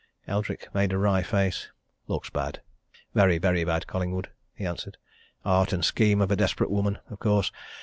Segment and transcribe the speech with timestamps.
[0.25, 1.69] Eldrick made a wry face.
[2.07, 2.63] "Looks bad!
[3.13, 4.97] very, very bad, Collingwood!" he answered.
[5.45, 7.51] "Art and scheme of a desperate woman, of course.